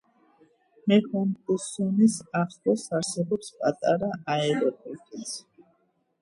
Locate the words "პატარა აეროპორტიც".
3.61-5.37